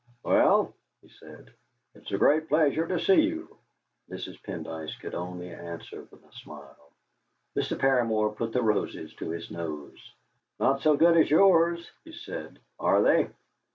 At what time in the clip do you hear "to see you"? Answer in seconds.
2.87-3.55